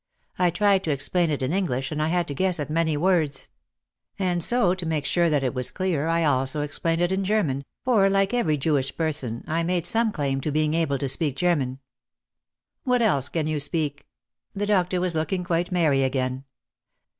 [0.39, 3.49] I tried to explain it in English and I had to guess at many words.
[4.17, 6.39] And so to make sure that it 238 OUT OF THE SHADOW was clear I
[6.39, 10.49] also explained it in German, for like every Jewish person I made some claim to
[10.51, 11.81] being able to speak German.
[12.83, 14.07] "What else can you speak?"
[14.55, 16.45] The doctor was looking quite merry again.